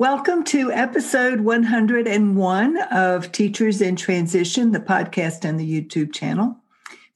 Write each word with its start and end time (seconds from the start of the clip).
Welcome 0.00 0.44
to 0.44 0.72
episode 0.72 1.42
101 1.42 2.76
of 2.84 3.32
Teachers 3.32 3.82
in 3.82 3.96
Transition, 3.96 4.72
the 4.72 4.80
podcast 4.80 5.44
and 5.44 5.60
the 5.60 5.82
YouTube 5.82 6.14
channel. 6.14 6.56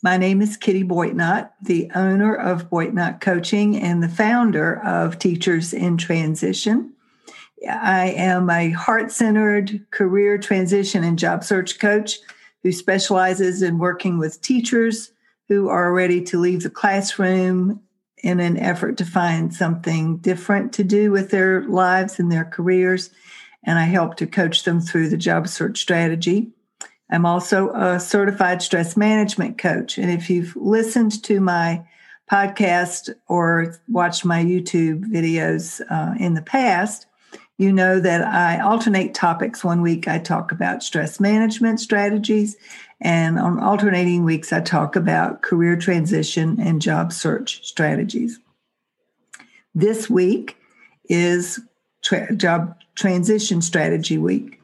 My 0.03 0.19
name 0.19 0.43
is 0.43 0.59
Kitty 0.59 0.85
Boitnott, 0.85 1.49
the 1.63 1.91
owner 1.95 2.35
of 2.35 2.69
Boitnott 2.69 3.23
Coaching 3.23 3.79
and 3.79 4.03
the 4.03 4.09
founder 4.11 4.83
of 4.85 5.19
Teachers 5.19 5.73
in 5.73 5.97
Transition. 5.97 6.93
I 7.67 8.09
am 8.19 8.51
a 8.51 8.73
heart 8.73 9.11
centered 9.11 9.91
career 9.91 10.37
transition 10.37 11.05
and 11.05 11.19
job 11.19 11.43
search 11.43 11.79
coach 11.79 12.19
who 12.63 12.71
specializes 12.71 13.63
in 13.63 13.79
working 13.79 14.19
with 14.19 14.43
teachers 14.43 15.11
who 15.49 15.71
are 15.71 15.91
ready 15.91 16.21
to 16.25 16.39
leave 16.39 16.63
the 16.63 16.69
classroom 16.69 17.81
in 18.25 18.41
an 18.41 18.57
effort 18.57 18.97
to 18.97 19.05
find 19.05 19.55
something 19.55 20.17
different 20.17 20.73
to 20.73 20.83
do 20.83 21.11
with 21.11 21.31
their 21.31 21.63
lives 21.65 22.19
and 22.19 22.33
their 22.33 22.47
careers. 22.47 23.11
And 23.65 23.79
I 23.79 23.85
help 23.85 24.17
to 24.17 24.27
coach 24.27 24.65
them 24.65 24.81
through 24.81 25.11
the 25.11 25.19
job 25.19 25.47
search 25.47 25.79
strategy. 25.79 26.51
I'm 27.11 27.27
also 27.27 27.71
a 27.75 28.01
certified 28.01 28.63
stress 28.63 28.97
management 28.97 29.59
coach. 29.59 29.99
And 29.99 30.11
if 30.11 30.31
you've 30.31 30.57
listened 30.57 31.23
to 31.25 31.39
my 31.39 31.87
podcast 32.33 33.11
or 33.29 33.77
watched 33.89 34.25
my 34.25 34.43
YouTube 34.43 35.05
videos 35.05 35.83
uh, 35.91 36.15
in 36.19 36.33
the 36.33 36.43
past, 36.43 37.07
you 37.59 37.73
know 37.73 38.01
that 38.01 38.23
I 38.23 38.59
alternate 38.59 39.13
topics. 39.13 39.63
One 39.63 39.83
week 39.83 40.09
I 40.09 40.19
talk 40.19 40.51
about 40.51 40.83
stress 40.83 41.21
management 41.21 41.79
strategies, 41.79 42.57
and 43.01 43.39
on 43.39 43.61
alternating 43.61 44.25
weeks, 44.25 44.53
I 44.53 44.61
talk 44.61 44.97
about 44.97 45.43
career 45.43 45.77
transition 45.77 46.61
and 46.61 46.81
job 46.81 47.13
search 47.13 47.67
strategies. 47.67 48.39
This 49.75 50.09
week 50.09 50.57
is 51.09 51.61
tra- 52.03 52.35
job 52.35 52.77
transition 52.95 53.61
strategy 53.61 54.19
week. 54.19 54.61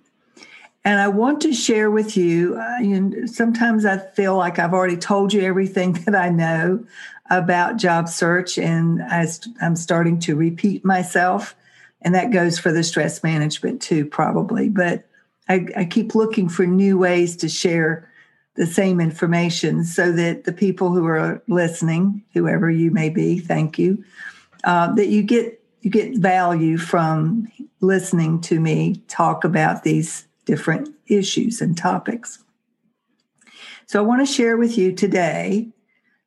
And 0.85 0.99
I 0.99 1.09
want 1.09 1.43
to 1.43 1.53
share 1.53 1.91
with 1.91 2.17
you, 2.17 2.57
uh, 2.57 3.27
sometimes 3.27 3.85
I 3.85 3.99
feel 3.99 4.37
like 4.37 4.59
I've 4.59 4.73
already 4.73 4.97
told 4.97 5.33
you 5.33 5.43
everything 5.43 5.93
that 6.07 6.15
I 6.15 6.31
know 6.31 6.85
about 7.29 7.77
job 7.77 8.09
search, 8.09 8.59
and 8.59 9.03
I, 9.03 9.27
I'm 9.61 9.77
starting 9.77 10.19
to 10.21 10.35
repeat 10.35 10.85
myself. 10.85 11.55
And 12.03 12.15
that 12.15 12.33
goes 12.33 12.59
for 12.59 12.73
the 12.73 12.83
stress 12.83 13.23
management 13.23 13.83
too, 13.83 14.07
probably. 14.07 14.69
But 14.69 15.07
I, 15.49 15.67
I 15.77 15.85
keep 15.85 16.15
looking 16.15 16.49
for 16.49 16.67
new 16.67 16.97
ways 16.97 17.37
to 17.37 17.49
share 17.49 18.10
the 18.61 18.67
same 18.67 19.01
information 19.01 19.85
so 19.85 20.13
that 20.13 20.45
the 20.45 20.53
people 20.53 20.91
who 20.91 21.07
are 21.07 21.43
listening, 21.49 22.23
whoever 22.35 22.71
you 22.71 22.91
may 22.91 23.09
be, 23.09 23.39
thank 23.39 23.79
you, 23.79 24.05
uh, 24.65 24.93
that 24.93 25.07
you 25.07 25.23
get 25.23 25.63
you 25.81 25.91
get 25.91 26.19
value 26.19 26.77
from 26.77 27.51
listening 27.81 28.39
to 28.39 28.61
me 28.61 28.97
talk 29.09 29.45
about 29.45 29.83
these 29.83 30.27
different 30.45 30.91
issues 31.07 31.63
and 31.63 31.75
topics. 31.75 32.45
So 33.87 33.99
I 33.99 34.07
want 34.07 34.21
to 34.21 34.31
share 34.31 34.59
with 34.59 34.77
you 34.77 34.93
today 34.93 35.71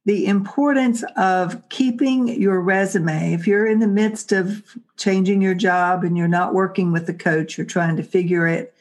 the 0.05 0.25
importance 0.25 1.03
of 1.15 1.69
keeping 1.69 2.29
your 2.41 2.59
resume. 2.61 3.33
If 3.33 3.45
you're 3.45 3.67
in 3.67 3.77
the 3.77 3.87
midst 3.87 4.31
of 4.31 4.75
changing 4.97 5.43
your 5.43 5.53
job 5.53 6.03
and 6.03 6.17
you're 6.17 6.27
not 6.27 6.55
working 6.55 6.91
with 6.91 7.07
a 7.09 7.13
coach, 7.13 7.59
you're 7.59 7.67
trying 7.67 7.95
to 7.97 8.03
figure 8.03 8.47
it 8.47 8.72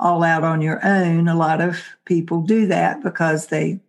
all 0.00 0.24
out 0.24 0.42
on 0.42 0.60
your 0.60 0.84
own. 0.84 1.28
A 1.28 1.36
lot 1.36 1.60
of 1.60 1.80
people 2.04 2.40
do 2.40 2.66
that 2.66 3.02
because 3.02 3.46
they 3.46 3.80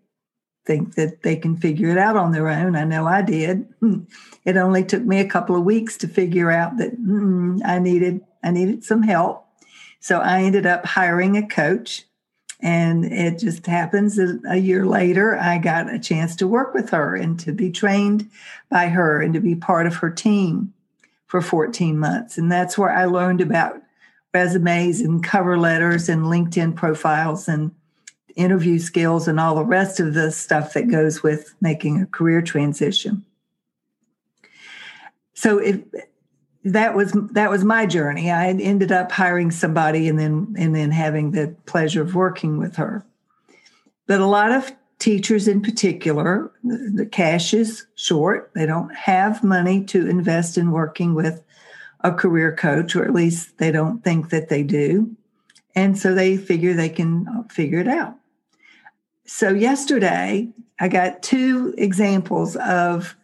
think 0.66 0.96
that 0.96 1.24
they 1.24 1.36
can 1.36 1.56
figure 1.56 1.90
it 1.90 1.98
out 1.98 2.16
on 2.16 2.32
their 2.32 2.48
own. 2.48 2.76
I 2.76 2.84
know 2.84 3.08
I 3.08 3.22
did. 3.22 3.68
It 4.44 4.58
only 4.58 4.84
took 4.84 5.04
me 5.04 5.20
a 5.20 5.30
couple 5.30 5.56
of 5.56 5.64
weeks 5.64 5.98
to 5.98 6.08
figure 6.08 6.50
out 6.50 6.78
that 6.78 7.00
mm, 7.00 7.62
I 7.64 7.78
needed 7.78 8.22
I 8.44 8.50
needed 8.50 8.84
some 8.84 9.04
help. 9.04 9.46
So 10.00 10.20
I 10.20 10.42
ended 10.42 10.66
up 10.66 10.84
hiring 10.84 11.38
a 11.38 11.48
coach 11.48 12.06
and 12.60 13.06
it 13.06 13.38
just 13.38 13.68
happens 13.68 14.16
that 14.16 14.42
a 14.48 14.58
year 14.58 14.88
later 14.88 15.38
I 15.38 15.60
got 15.60 15.94
a 15.94 16.00
chance 16.00 16.36
to 16.38 16.48
work 16.48 16.74
with 16.74 16.90
her 16.90 17.16
and 17.16 17.40
to 17.42 17.52
be 17.52 17.70
trained 17.70 18.32
by 18.70 18.88
her 18.88 19.22
and 19.22 19.34
to 19.36 19.40
be 19.40 19.54
part 19.54 19.86
of 19.86 19.98
her 19.98 20.10
team 20.10 20.74
for 21.28 21.42
14 21.42 21.98
months. 21.98 22.38
And 22.40 22.52
that's 22.52 22.78
where 22.78 22.92
I 22.92 23.06
learned 23.06 23.42
about 23.42 23.81
resumes 24.34 25.02
and 25.02 25.24
cover 25.24 25.58
letters 25.58 26.10
and 26.10 26.24
LinkedIn 26.24 26.76
profiles 26.76 27.48
and 27.48 27.72
interview 28.36 28.80
skills 28.80 29.28
and 29.28 29.40
all 29.40 29.56
the 29.56 29.66
rest 29.66 30.00
of 30.00 30.14
the 30.14 30.32
stuff 30.32 30.74
that 30.74 30.90
goes 30.90 31.22
with 31.22 31.54
making 31.62 32.02
a 32.02 32.06
career 32.06 32.42
transition. 32.42 33.26
So 35.34 35.58
if 35.58 35.82
that 36.64 36.96
was 36.96 37.12
that 37.32 37.50
was 37.50 37.64
my 37.64 37.86
journey. 37.86 38.32
I 38.32 38.50
ended 38.50 38.92
up 38.92 39.12
hiring 39.12 39.52
somebody 39.52 40.08
and 40.08 40.20
then 40.20 40.56
and 40.58 40.76
then 40.76 40.92
having 40.92 41.32
the 41.32 41.56
pleasure 41.66 42.02
of 42.02 42.16
working 42.16 42.58
with 42.58 42.76
her. 42.76 43.04
But 44.06 44.22
a 44.22 44.28
lot 44.28 44.52
of 44.52 44.72
teachers 45.00 45.48
in 45.48 45.62
particular, 45.62 46.52
the 46.64 47.08
cash 47.12 47.54
is 47.54 47.88
short. 47.96 48.52
They 48.54 48.68
don't 48.68 48.94
have 48.96 49.44
money 49.44 49.84
to 49.86 50.08
invest 50.08 50.58
in 50.58 50.72
working 50.72 51.16
with 51.16 51.44
a 52.04 52.12
career 52.12 52.56
coach, 52.56 52.96
or 52.96 53.04
at 53.04 53.14
least 53.14 53.58
they 53.58 53.72
don't 53.72 54.04
think 54.04 54.30
that 54.30 54.50
they 54.50 54.64
do. 54.64 55.16
And 55.76 55.98
so 55.98 56.14
they 56.14 56.38
figure 56.38 56.74
they 56.74 56.90
can 56.90 57.46
figure 57.50 57.80
it 57.80 57.88
out. 57.88 58.16
So 59.26 59.50
yesterday, 59.50 60.50
I 60.80 60.88
got 60.88 61.24
two 61.24 61.74
examples 61.78 62.56
of 62.58 63.16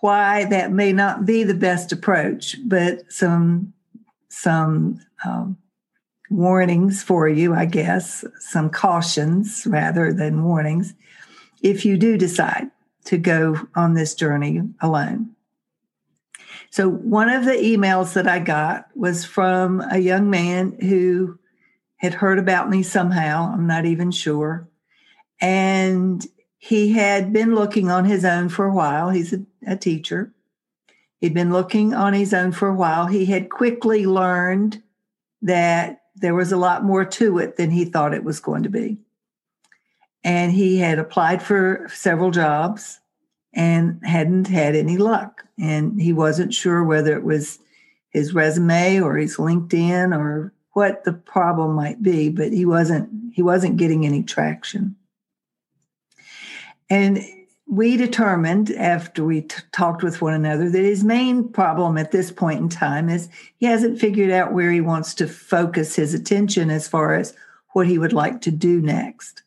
why 0.00 0.44
that 0.46 0.72
may 0.72 0.92
not 0.92 1.26
be 1.26 1.44
the 1.44 1.54
best 1.54 1.92
approach, 1.92 2.56
but 2.64 3.10
some 3.12 3.72
some 4.28 4.98
um, 5.24 5.58
warnings 6.30 7.02
for 7.02 7.28
you, 7.28 7.54
I 7.54 7.66
guess, 7.66 8.24
some 8.40 8.70
cautions 8.70 9.66
rather 9.66 10.12
than 10.12 10.44
warnings, 10.44 10.94
if 11.62 11.84
you 11.84 11.98
do 11.98 12.16
decide 12.16 12.70
to 13.04 13.18
go 13.18 13.68
on 13.74 13.94
this 13.94 14.14
journey 14.14 14.62
alone. 14.80 15.30
So, 16.72 16.88
one 16.88 17.28
of 17.28 17.44
the 17.44 17.52
emails 17.52 18.14
that 18.14 18.26
I 18.26 18.38
got 18.38 18.88
was 18.96 19.26
from 19.26 19.82
a 19.90 19.98
young 19.98 20.30
man 20.30 20.74
who 20.80 21.38
had 21.96 22.14
heard 22.14 22.38
about 22.38 22.70
me 22.70 22.82
somehow. 22.82 23.52
I'm 23.52 23.66
not 23.66 23.84
even 23.84 24.10
sure. 24.10 24.66
And 25.38 26.26
he 26.56 26.92
had 26.92 27.30
been 27.30 27.54
looking 27.54 27.90
on 27.90 28.06
his 28.06 28.24
own 28.24 28.48
for 28.48 28.64
a 28.64 28.72
while. 28.72 29.10
He's 29.10 29.34
a, 29.34 29.42
a 29.66 29.76
teacher. 29.76 30.32
He'd 31.20 31.34
been 31.34 31.52
looking 31.52 31.92
on 31.92 32.14
his 32.14 32.32
own 32.32 32.52
for 32.52 32.68
a 32.68 32.74
while. 32.74 33.06
He 33.06 33.26
had 33.26 33.50
quickly 33.50 34.06
learned 34.06 34.82
that 35.42 36.00
there 36.16 36.34
was 36.34 36.52
a 36.52 36.56
lot 36.56 36.84
more 36.84 37.04
to 37.04 37.36
it 37.36 37.58
than 37.58 37.70
he 37.70 37.84
thought 37.84 38.14
it 38.14 38.24
was 38.24 38.40
going 38.40 38.62
to 38.62 38.70
be. 38.70 38.96
And 40.24 40.50
he 40.50 40.78
had 40.78 40.98
applied 40.98 41.42
for 41.42 41.86
several 41.92 42.30
jobs 42.30 42.98
and 43.54 44.00
hadn't 44.04 44.48
had 44.48 44.74
any 44.74 44.96
luck. 44.96 45.44
And 45.58 46.00
he 46.00 46.12
wasn't 46.12 46.54
sure 46.54 46.82
whether 46.82 47.16
it 47.16 47.24
was 47.24 47.58
his 48.10 48.34
resume 48.34 49.00
or 49.00 49.16
his 49.16 49.36
LinkedIn 49.36 50.16
or 50.16 50.52
what 50.72 51.04
the 51.04 51.12
problem 51.12 51.74
might 51.74 52.02
be, 52.02 52.28
but 52.28 52.52
he 52.52 52.64
wasn't 52.64 53.10
he 53.32 53.42
wasn't 53.42 53.76
getting 53.76 54.06
any 54.06 54.22
traction. 54.22 54.96
And 56.88 57.22
we 57.66 57.96
determined 57.96 58.70
after 58.72 59.24
we 59.24 59.42
t- 59.42 59.62
talked 59.72 60.02
with 60.02 60.20
one 60.20 60.34
another 60.34 60.68
that 60.68 60.84
his 60.84 61.04
main 61.04 61.48
problem 61.48 61.96
at 61.96 62.10
this 62.10 62.30
point 62.30 62.60
in 62.60 62.68
time 62.68 63.08
is 63.08 63.30
he 63.56 63.64
hasn't 63.64 63.98
figured 63.98 64.30
out 64.30 64.52
where 64.52 64.70
he 64.70 64.82
wants 64.82 65.14
to 65.14 65.26
focus 65.26 65.96
his 65.96 66.12
attention 66.12 66.70
as 66.70 66.86
far 66.86 67.14
as 67.14 67.34
what 67.72 67.86
he 67.86 67.96
would 67.96 68.12
like 68.12 68.42
to 68.42 68.50
do 68.50 68.82
next. 68.82 69.42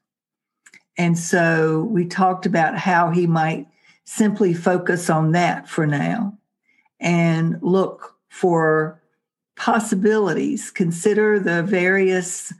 And 0.98 1.20
so 1.20 1.84
we 1.84 2.06
talked 2.06 2.48
about 2.48 2.78
how 2.78 3.12
he 3.12 3.28
might 3.28 3.68
simply 4.06 4.54
focus 4.54 5.10
on 5.10 5.32
that 5.34 5.68
for 5.68 5.86
now 5.86 6.38
and 7.00 7.58
look 7.62 8.16
for 8.30 9.02
possibilities, 9.56 10.72
consider 10.72 11.40
the 11.40 11.64
various 11.64 12.54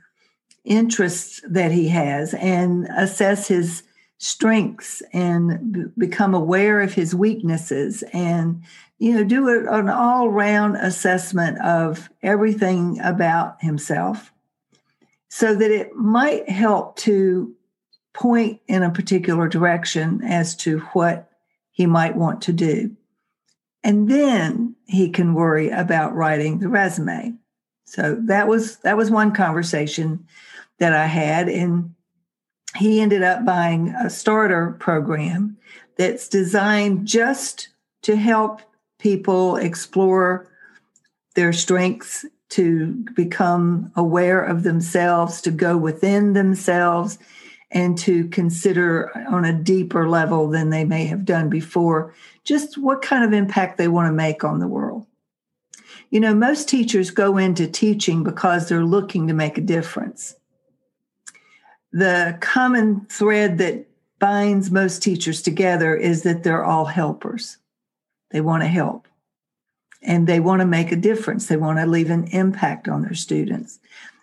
interests 0.64 1.40
that 1.48 1.70
he 1.70 1.88
has, 1.88 2.34
and 2.34 2.86
assess 2.96 3.48
his 3.48 3.82
strengths 4.18 5.02
and 5.12 5.72
b- 5.72 5.84
become 5.98 6.34
aware 6.34 6.80
of 6.80 6.94
his 6.94 7.14
weaknesses 7.14 8.02
and 8.14 8.62
you 8.98 9.12
know 9.12 9.22
do 9.22 9.46
a, 9.46 9.78
an 9.78 9.90
all-round 9.90 10.74
assessment 10.76 11.60
of 11.60 12.08
everything 12.22 12.98
about 13.00 13.60
himself 13.60 14.32
so 15.28 15.54
that 15.54 15.70
it 15.70 15.94
might 15.94 16.48
help 16.48 16.96
to 16.96 17.54
point 18.14 18.58
in 18.68 18.82
a 18.82 18.90
particular 18.90 19.48
direction 19.48 20.22
as 20.24 20.56
to 20.56 20.78
what 20.94 21.30
he 21.76 21.84
might 21.84 22.16
want 22.16 22.40
to 22.40 22.54
do. 22.54 22.90
And 23.84 24.08
then 24.08 24.74
he 24.86 25.10
can 25.10 25.34
worry 25.34 25.68
about 25.68 26.14
writing 26.14 26.58
the 26.58 26.70
resume. 26.70 27.34
So 27.84 28.16
that 28.22 28.48
was 28.48 28.78
that 28.78 28.96
was 28.96 29.10
one 29.10 29.32
conversation 29.32 30.26
that 30.78 30.94
i 30.94 31.04
had. 31.04 31.50
And 31.50 31.94
he 32.76 33.02
ended 33.02 33.22
up 33.22 33.44
buying 33.44 33.90
a 33.90 34.08
starter 34.08 34.74
program 34.80 35.58
that's 35.98 36.30
designed 36.30 37.06
just 37.06 37.68
to 38.02 38.16
help 38.16 38.62
people 38.98 39.56
explore 39.56 40.50
their 41.34 41.52
strengths, 41.52 42.24
to 42.48 43.04
become 43.14 43.92
aware 43.96 44.42
of 44.42 44.62
themselves, 44.62 45.42
to 45.42 45.50
go 45.50 45.76
within 45.76 46.32
themselves, 46.32 47.18
and 47.70 47.98
to 47.98 48.28
consider 48.28 49.10
on 49.28 49.44
a 49.44 49.52
deeper 49.52 50.08
level 50.08 50.48
than 50.48 50.70
they 50.70 50.84
may 50.84 51.04
have 51.06 51.24
done 51.24 51.48
before 51.48 52.14
just 52.44 52.78
what 52.78 53.02
kind 53.02 53.24
of 53.24 53.32
impact 53.32 53.76
they 53.76 53.88
want 53.88 54.08
to 54.08 54.12
make 54.12 54.44
on 54.44 54.60
the 54.60 54.68
world. 54.68 55.06
You 56.10 56.20
know, 56.20 56.34
most 56.34 56.68
teachers 56.68 57.10
go 57.10 57.36
into 57.36 57.66
teaching 57.66 58.22
because 58.22 58.68
they're 58.68 58.84
looking 58.84 59.26
to 59.26 59.34
make 59.34 59.58
a 59.58 59.62
difference 59.62 60.36
the 61.96 62.36
common 62.40 63.06
thread 63.06 63.56
that 63.56 63.86
binds 64.18 64.70
most 64.70 65.02
teachers 65.02 65.40
together 65.40 65.96
is 65.96 66.24
that 66.24 66.42
they're 66.42 66.64
all 66.64 66.84
helpers. 66.84 67.56
They 68.32 68.42
want 68.42 68.62
to 68.62 68.68
help 68.68 69.08
and 70.02 70.26
they 70.26 70.38
want 70.38 70.60
to 70.60 70.66
make 70.66 70.92
a 70.92 70.96
difference. 70.96 71.46
They 71.46 71.56
want 71.56 71.78
to 71.78 71.86
leave 71.86 72.10
an 72.10 72.24
impact 72.28 72.86
on 72.86 73.00
their 73.00 73.14
students. 73.14 73.78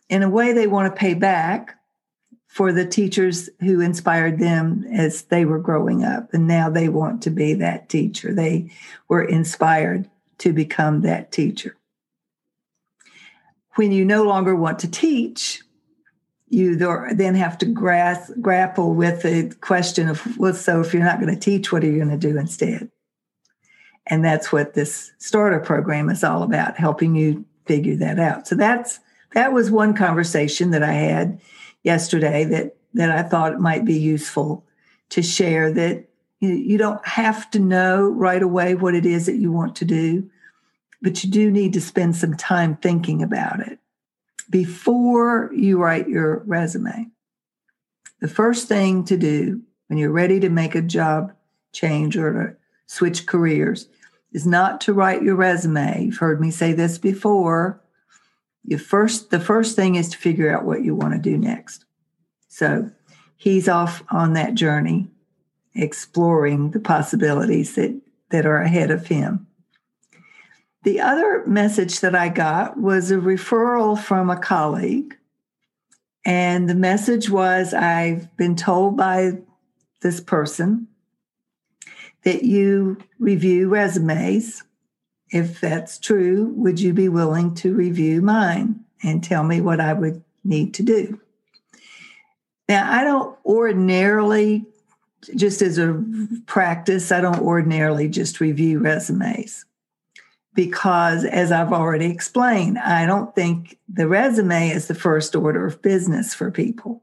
In 0.07 0.21
a 0.21 0.29
way, 0.29 0.53
they 0.53 0.67
want 0.67 0.93
to 0.93 0.99
pay 0.99 1.15
back 1.15 1.79
for 2.53 2.71
the 2.71 2.85
teachers 2.85 3.49
who 3.61 3.81
inspired 3.81 4.37
them 4.37 4.85
as 4.93 5.23
they 5.23 5.43
were 5.43 5.57
growing 5.57 6.03
up. 6.03 6.31
And 6.35 6.47
now 6.47 6.69
they 6.69 6.87
want 6.87 7.23
to 7.23 7.31
be 7.31 7.55
that 7.55 7.89
teacher. 7.89 8.31
They 8.31 8.69
were 9.07 9.23
inspired 9.23 10.07
to 10.37 10.53
become 10.53 11.01
that 11.01 11.31
teacher. 11.31 11.75
When 13.73 13.91
you 13.91 14.05
no 14.05 14.21
longer 14.21 14.55
want 14.55 14.77
to 14.79 14.87
teach, 14.87 15.63
you 16.47 16.75
then 16.75 17.33
have 17.33 17.57
to 17.57 17.65
grasp, 17.65 18.33
grapple 18.39 18.93
with 18.93 19.23
the 19.23 19.55
question 19.61 20.07
of 20.07 20.37
well, 20.37 20.53
so 20.53 20.79
if 20.79 20.93
you're 20.93 21.03
not 21.03 21.19
going 21.19 21.33
to 21.33 21.39
teach, 21.39 21.71
what 21.71 21.83
are 21.83 21.87
you 21.87 21.97
going 21.97 22.11
to 22.11 22.17
do 22.17 22.37
instead? 22.37 22.91
And 24.05 24.23
that's 24.23 24.51
what 24.51 24.75
this 24.75 25.11
starter 25.17 25.59
program 25.59 26.07
is 26.07 26.23
all 26.23 26.43
about, 26.43 26.77
helping 26.77 27.15
you 27.15 27.45
figure 27.65 27.95
that 27.95 28.19
out. 28.19 28.47
So 28.47 28.53
that's 28.53 28.99
that 29.33 29.53
was 29.53 29.71
one 29.71 29.95
conversation 29.95 30.69
that 30.69 30.83
I 30.83 30.93
had 30.93 31.41
yesterday 31.83 32.43
that 32.45 32.75
that 32.93 33.11
I 33.11 33.23
thought 33.23 33.53
it 33.53 33.59
might 33.59 33.85
be 33.85 33.97
useful 33.97 34.65
to 35.09 35.21
share 35.21 35.71
that 35.73 36.05
you, 36.39 36.49
you 36.49 36.77
don't 36.77 37.05
have 37.07 37.49
to 37.51 37.59
know 37.59 38.07
right 38.09 38.41
away 38.41 38.75
what 38.75 38.95
it 38.95 39.05
is 39.05 39.25
that 39.25 39.37
you 39.37 39.51
want 39.51 39.75
to 39.77 39.85
do, 39.85 40.29
but 41.01 41.23
you 41.23 41.29
do 41.29 41.49
need 41.49 41.73
to 41.73 41.81
spend 41.81 42.15
some 42.15 42.35
time 42.35 42.75
thinking 42.75 43.23
about 43.23 43.59
it 43.59 43.79
before 44.49 45.51
you 45.55 45.81
write 45.81 46.07
your 46.07 46.43
resume. 46.45 47.07
The 48.21 48.27
first 48.27 48.67
thing 48.67 49.03
to 49.05 49.17
do 49.17 49.61
when 49.87 49.97
you're 49.97 50.11
ready 50.11 50.39
to 50.39 50.49
make 50.49 50.75
a 50.75 50.81
job 50.81 51.33
change 51.71 52.15
or 52.15 52.33
to 52.33 52.55
switch 52.85 53.25
careers 53.25 53.87
is 54.31 54.45
not 54.45 54.81
to 54.81 54.93
write 54.93 55.23
your 55.23 55.35
resume. 55.35 56.05
You've 56.05 56.17
heard 56.17 56.39
me 56.39 56.51
say 56.51 56.73
this 56.73 56.97
before. 56.97 57.81
You 58.63 58.77
first 58.77 59.29
the 59.29 59.39
first 59.39 59.75
thing 59.75 59.95
is 59.95 60.09
to 60.09 60.17
figure 60.17 60.55
out 60.55 60.65
what 60.65 60.83
you 60.83 60.95
want 60.95 61.13
to 61.13 61.19
do 61.19 61.37
next. 61.37 61.85
So 62.47 62.89
he's 63.35 63.67
off 63.67 64.03
on 64.09 64.33
that 64.33 64.55
journey 64.55 65.09
exploring 65.75 66.71
the 66.71 66.79
possibilities 66.79 67.75
that 67.75 67.99
that 68.29 68.45
are 68.45 68.61
ahead 68.61 68.91
of 68.91 69.07
him. 69.07 69.47
The 70.83 70.99
other 70.99 71.45
message 71.45 72.01
that 72.01 72.15
I 72.15 72.29
got 72.29 72.77
was 72.77 73.09
a 73.09 73.15
referral 73.15 73.97
from 73.97 74.29
a 74.29 74.39
colleague. 74.39 75.15
And 76.25 76.69
the 76.69 76.75
message 76.75 77.29
was 77.29 77.73
I've 77.73 78.35
been 78.37 78.55
told 78.55 78.97
by 78.97 79.39
this 80.01 80.19
person 80.19 80.87
that 82.23 82.43
you 82.43 82.97
review 83.19 83.69
resumes. 83.69 84.63
If 85.33 85.59
that's 85.59 85.97
true, 85.97 86.53
would 86.55 86.79
you 86.79 86.93
be 86.93 87.09
willing 87.09 87.55
to 87.55 87.73
review 87.73 88.21
mine 88.21 88.85
and 89.01 89.23
tell 89.23 89.43
me 89.43 89.61
what 89.61 89.79
I 89.79 89.91
would 89.93 90.23
need 90.43 90.75
to 90.75 90.83
do? 90.83 91.19
Now, 92.69 92.89
I 92.89 93.03
don't 93.03 93.35
ordinarily, 93.43 94.63
just 95.35 95.63
as 95.63 95.79
a 95.79 96.01
practice, 96.45 97.11
I 97.11 97.19
don't 97.19 97.41
ordinarily 97.41 98.09
just 98.09 98.39
review 98.39 98.77
resumes 98.77 99.65
because, 100.53 101.25
as 101.25 101.51
I've 101.51 101.73
already 101.73 102.05
explained, 102.05 102.77
I 102.77 103.07
don't 103.07 103.33
think 103.33 103.79
the 103.91 104.07
resume 104.07 104.69
is 104.69 104.87
the 104.87 104.93
first 104.93 105.35
order 105.35 105.65
of 105.65 105.81
business 105.81 106.35
for 106.35 106.51
people. 106.51 107.01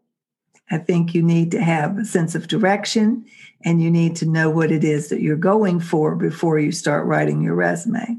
I 0.71 0.79
think 0.79 1.15
you 1.15 1.23
need 1.23 1.51
to 1.51 1.61
have 1.61 1.99
a 1.99 2.05
sense 2.05 2.37
of 2.37 2.47
direction 2.47 3.25
and 3.65 3.83
you 3.83 3.91
need 3.91 4.17
to 4.17 4.27
know 4.27 4.51
what 4.51 4.73
it 4.73 4.85
is 4.85 5.09
that 5.09 5.21
you're 5.21 5.37
going 5.37 5.81
for 5.81 6.15
before 6.17 6.59
you 6.59 6.73
start 6.73 7.07
writing 7.07 7.43
your 7.43 7.55
resume. 7.55 8.19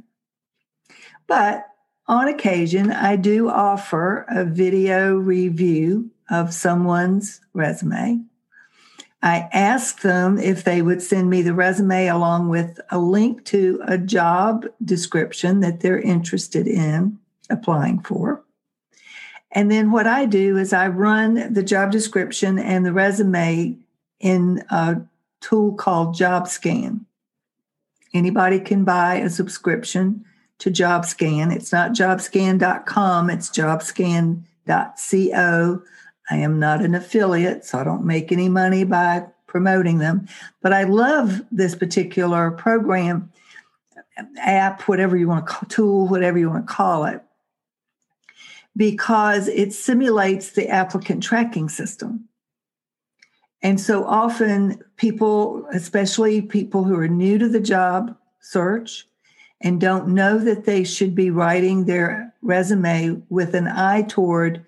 But 1.28 1.66
on 2.08 2.28
occasion, 2.28 2.92
I 2.92 3.16
do 3.16 3.50
offer 3.50 4.26
a 4.30 4.46
video 4.46 5.16
review 5.16 6.12
of 6.30 6.54
someone's 6.54 7.42
resume. 7.54 8.26
I 9.24 9.48
ask 9.54 10.02
them 10.02 10.40
if 10.40 10.64
they 10.64 10.82
would 10.82 11.02
send 11.02 11.30
me 11.30 11.42
the 11.42 11.54
resume 11.54 12.08
along 12.08 12.50
with 12.50 12.80
a 12.90 12.98
link 12.98 13.46
to 13.46 13.80
a 13.86 13.98
job 13.98 14.66
description 14.84 15.60
that 15.60 15.82
they're 15.82 16.00
interested 16.00 16.68
in 16.68 17.20
applying 17.50 18.02
for. 18.02 18.44
And 19.52 19.70
then 19.70 19.92
what 19.92 20.08
I 20.08 20.26
do 20.26 20.58
is 20.58 20.74
I 20.74 20.88
run 20.88 21.54
the 21.54 21.64
job 21.64 21.92
description 21.92 22.58
and 22.58 22.86
the 22.86 22.94
resume 22.94 23.78
in 24.20 24.64
a 24.70 25.02
tool 25.42 25.74
called 25.74 26.16
JobScan. 26.16 27.02
Anybody 28.14 28.60
can 28.60 28.84
buy 28.84 29.16
a 29.16 29.30
subscription 29.30 30.26
to 30.60 30.70
JobScan. 30.70 31.54
It's 31.54 31.72
not 31.72 31.92
jobscan.com, 31.92 33.30
it's 33.30 33.50
jobscan.co. 33.50 34.44
I 36.30 36.38
am 36.38 36.60
not 36.60 36.82
an 36.82 36.96
affiliate, 36.96 37.66
so 37.66 37.80
I 37.80 37.84
don't 37.84 38.06
make 38.06 38.32
any 38.32 38.48
money 38.48 38.84
by 38.86 39.26
promoting 39.48 39.98
them. 39.98 40.28
But 40.62 40.72
I 40.72 40.84
love 40.84 41.42
this 41.52 41.76
particular 41.76 42.52
program, 42.52 43.32
app, 44.40 44.84
whatever 44.84 45.18
you 45.18 45.28
want 45.28 45.46
to 45.46 45.52
call 45.52 45.68
tool, 45.68 46.08
whatever 46.08 46.38
you 46.38 46.50
want 46.50 46.68
to 46.68 46.74
call 46.74 47.06
it, 47.06 47.22
because 48.78 49.48
it 49.48 49.74
simulates 49.74 50.52
the 50.52 50.70
applicant 50.70 51.24
tracking 51.24 51.68
system. 51.68 52.30
And 53.64 53.80
so 53.80 54.06
often 54.06 54.84
people, 54.98 55.66
especially 55.72 56.42
people 56.42 56.84
who 56.84 56.98
are 56.98 57.08
new 57.08 57.38
to 57.38 57.48
the 57.48 57.60
job 57.60 58.16
search 58.40 59.08
and 59.62 59.80
don't 59.80 60.10
know 60.10 60.40
that 60.40 60.66
they 60.66 60.84
should 60.84 61.14
be 61.14 61.30
writing 61.30 61.86
their 61.86 62.34
resume 62.42 63.22
with 63.30 63.54
an 63.54 63.68
eye 63.68 64.02
toward 64.02 64.66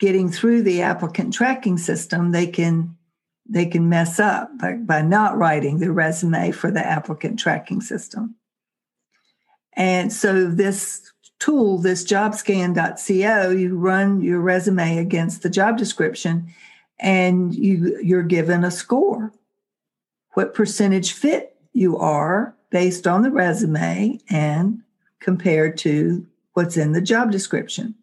getting 0.00 0.30
through 0.30 0.62
the 0.62 0.82
applicant 0.82 1.34
tracking 1.34 1.78
system, 1.78 2.32
they 2.32 2.46
can 2.46 2.96
they 3.46 3.66
can 3.66 3.90
mess 3.90 4.18
up 4.18 4.56
by, 4.58 4.72
by 4.72 5.02
not 5.02 5.36
writing 5.36 5.78
the 5.78 5.92
resume 5.92 6.50
for 6.50 6.70
the 6.70 6.84
applicant 6.84 7.38
tracking 7.38 7.82
system. 7.82 8.36
And 9.74 10.10
so 10.10 10.46
this 10.46 11.12
tool, 11.40 11.76
this 11.76 12.04
jobscan.co, 12.04 13.50
you 13.50 13.76
run 13.76 14.22
your 14.22 14.40
resume 14.40 14.96
against 14.96 15.42
the 15.42 15.50
job 15.50 15.76
description 15.76 16.54
and 16.98 17.54
you 17.54 17.98
you're 18.02 18.22
given 18.22 18.64
a 18.64 18.70
score. 18.70 19.32
What 20.32 20.54
percentage 20.54 21.12
fit 21.12 21.56
you 21.72 21.98
are 21.98 22.54
based 22.70 23.06
on 23.06 23.22
the 23.22 23.30
resume 23.30 24.18
and 24.28 24.82
compared 25.20 25.78
to 25.78 26.26
what's 26.54 26.76
in 26.76 26.92
the 26.92 27.00
job 27.00 27.30
description. 27.30 27.94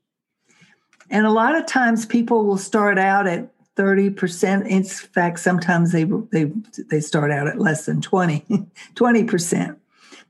And 1.10 1.26
a 1.26 1.32
lot 1.32 1.56
of 1.56 1.66
times 1.66 2.06
people 2.06 2.46
will 2.46 2.58
start 2.58 2.98
out 2.98 3.28
at 3.28 3.50
30%. 3.76 4.68
In 4.68 4.84
fact, 4.84 5.40
sometimes 5.40 5.92
they 5.92 6.06
they 6.32 6.52
they 6.90 7.00
start 7.00 7.32
out 7.32 7.48
at 7.48 7.60
less 7.60 7.86
than 7.86 8.02
20, 8.02 8.40
20%. 8.96 9.78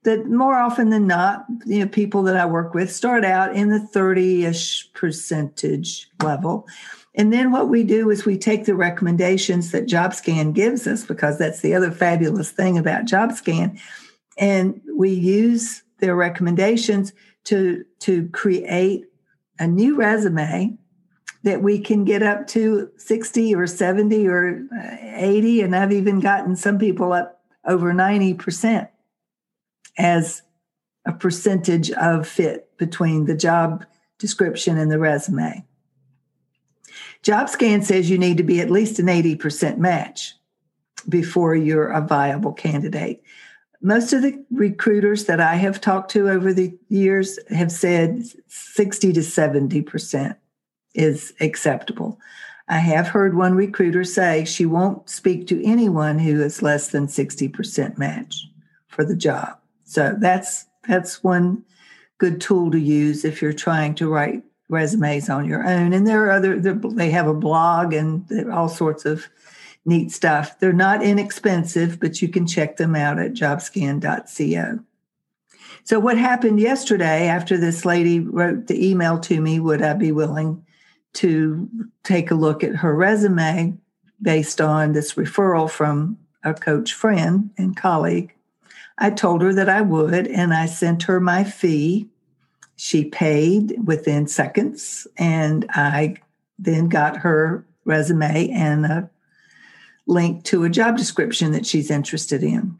That 0.03 0.25
more 0.25 0.55
often 0.55 0.89
than 0.89 1.05
not, 1.05 1.45
you 1.65 1.79
know, 1.79 1.87
people 1.87 2.23
that 2.23 2.35
I 2.35 2.47
work 2.47 2.73
with 2.73 2.91
start 2.91 3.23
out 3.23 3.55
in 3.55 3.69
the 3.69 3.87
30-ish 3.93 4.91
percentage 4.93 6.09
level. 6.23 6.67
And 7.13 7.33
then 7.33 7.51
what 7.51 7.67
we 7.67 7.83
do 7.83 8.09
is 8.09 8.25
we 8.25 8.37
take 8.37 8.65
the 8.65 8.75
recommendations 8.75 9.71
that 9.71 9.85
JobScan 9.85 10.53
gives 10.53 10.87
us, 10.87 11.05
because 11.05 11.37
that's 11.37 11.59
the 11.59 11.73
other 11.73 11.91
fabulous 11.91 12.51
thing 12.51 12.77
about 12.77 13.05
JobScan, 13.05 13.79
and 14.37 14.81
we 14.95 15.11
use 15.11 15.83
their 15.99 16.15
recommendations 16.15 17.13
to 17.45 17.83
to 17.99 18.27
create 18.29 19.05
a 19.59 19.67
new 19.67 19.95
resume 19.95 20.77
that 21.43 21.61
we 21.61 21.79
can 21.79 22.05
get 22.05 22.21
up 22.21 22.47
to 22.47 22.89
60 22.97 23.55
or 23.55 23.65
70 23.65 24.27
or 24.27 24.63
uh, 24.75 24.97
80 25.01 25.61
and 25.61 25.75
i've 25.75 25.91
even 25.91 26.19
gotten 26.19 26.55
some 26.55 26.77
people 26.77 27.13
up 27.13 27.41
over 27.65 27.93
90% 27.93 28.89
as 29.97 30.41
a 31.05 31.13
percentage 31.13 31.91
of 31.91 32.27
fit 32.27 32.75
between 32.77 33.25
the 33.25 33.35
job 33.35 33.85
description 34.17 34.77
and 34.77 34.91
the 34.91 34.99
resume 34.99 35.65
jobscan 37.23 37.83
says 37.83 38.09
you 38.09 38.17
need 38.17 38.37
to 38.37 38.43
be 38.43 38.59
at 38.59 38.71
least 38.71 38.99
an 38.99 39.07
80% 39.07 39.77
match 39.77 40.33
before 41.09 41.55
you're 41.55 41.89
a 41.89 42.01
viable 42.01 42.53
candidate 42.53 43.23
most 43.81 44.13
of 44.13 44.21
the 44.21 44.43
recruiters 44.51 45.25
that 45.25 45.41
I 45.41 45.55
have 45.55 45.81
talked 45.81 46.11
to 46.11 46.29
over 46.29 46.53
the 46.53 46.77
years 46.89 47.39
have 47.49 47.71
said 47.71 48.23
60 48.47 49.13
to 49.13 49.19
70% 49.21 50.35
is 50.93 51.33
acceptable. 51.39 52.19
I 52.67 52.77
have 52.77 53.07
heard 53.07 53.35
one 53.35 53.55
recruiter 53.55 54.03
say 54.03 54.45
she 54.45 54.65
won't 54.65 55.09
speak 55.09 55.47
to 55.47 55.65
anyone 55.65 56.19
who 56.19 56.41
is 56.41 56.61
less 56.61 56.89
than 56.89 57.07
60% 57.07 57.97
match 57.97 58.47
for 58.87 59.03
the 59.03 59.15
job. 59.15 59.57
So 59.83 60.15
that's 60.17 60.65
that's 60.87 61.23
one 61.23 61.63
good 62.17 62.39
tool 62.39 62.71
to 62.71 62.79
use 62.79 63.25
if 63.25 63.41
you're 63.41 63.53
trying 63.53 63.93
to 63.95 64.07
write 64.07 64.43
resumes 64.71 65.29
on 65.29 65.45
your 65.45 65.67
own. 65.67 65.93
And 65.93 66.07
there 66.07 66.25
are 66.25 66.31
other 66.31 66.57
they 66.57 67.11
have 67.11 67.27
a 67.27 67.33
blog 67.33 67.93
and 67.93 68.49
all 68.51 68.69
sorts 68.69 69.05
of 69.05 69.27
neat 69.85 70.11
stuff. 70.11 70.59
They're 70.59 70.73
not 70.73 71.03
inexpensive, 71.03 71.99
but 71.99 72.21
you 72.21 72.29
can 72.29 72.47
check 72.47 72.77
them 72.77 72.95
out 72.95 73.19
at 73.19 73.33
jobscan.co. 73.33 74.79
So, 75.83 75.99
what 75.99 76.17
happened 76.17 76.59
yesterday 76.59 77.27
after 77.27 77.57
this 77.57 77.85
lady 77.85 78.19
wrote 78.19 78.67
the 78.67 78.89
email 78.89 79.19
to 79.19 79.41
me, 79.41 79.59
would 79.59 79.81
I 79.81 79.93
be 79.93 80.11
willing 80.11 80.65
to 81.13 81.69
take 82.03 82.31
a 82.31 82.35
look 82.35 82.63
at 82.63 82.77
her 82.77 82.95
resume 82.95 83.77
based 84.21 84.61
on 84.61 84.93
this 84.93 85.15
referral 85.15 85.69
from 85.69 86.17
a 86.43 86.53
coach 86.53 86.93
friend 86.93 87.49
and 87.57 87.75
colleague? 87.75 88.33
I 88.97 89.09
told 89.09 89.41
her 89.41 89.53
that 89.53 89.69
I 89.69 89.81
would, 89.81 90.27
and 90.27 90.53
I 90.53 90.67
sent 90.67 91.03
her 91.03 91.19
my 91.19 91.43
fee. 91.43 92.10
She 92.83 93.05
paid 93.05 93.75
within 93.85 94.25
seconds, 94.25 95.05
and 95.15 95.67
I 95.69 96.15
then 96.57 96.89
got 96.89 97.17
her 97.17 97.63
resume 97.85 98.49
and 98.49 98.85
a 98.87 99.09
link 100.07 100.43
to 100.45 100.63
a 100.63 100.69
job 100.69 100.97
description 100.97 101.51
that 101.51 101.67
she's 101.67 101.91
interested 101.91 102.41
in. 102.41 102.79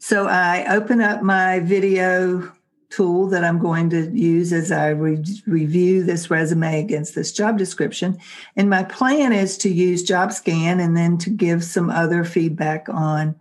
So 0.00 0.26
I 0.26 0.66
open 0.74 1.00
up 1.00 1.22
my 1.22 1.60
video 1.60 2.52
tool 2.90 3.28
that 3.28 3.44
I'm 3.44 3.60
going 3.60 3.88
to 3.90 4.10
use 4.10 4.52
as 4.52 4.72
I 4.72 4.88
re- 4.88 5.24
review 5.46 6.02
this 6.02 6.28
resume 6.28 6.80
against 6.80 7.14
this 7.14 7.30
job 7.30 7.56
description. 7.56 8.18
And 8.56 8.68
my 8.68 8.82
plan 8.82 9.32
is 9.32 9.56
to 9.58 9.68
use 9.72 10.04
JobScan 10.04 10.82
and 10.82 10.96
then 10.96 11.18
to 11.18 11.30
give 11.30 11.62
some 11.62 11.88
other 11.88 12.24
feedback 12.24 12.88
on 12.88 13.36